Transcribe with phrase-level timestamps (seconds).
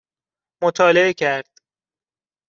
[0.63, 1.49] مطالعه کرد